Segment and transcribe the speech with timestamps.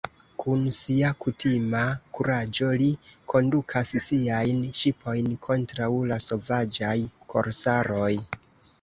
[0.43, 1.81] Kun sia kutima
[2.17, 2.89] kuraĝo li
[3.35, 6.99] kondukas siajn ŝipojn kontraŭ la sovaĝaj
[7.37, 8.15] korsaroj.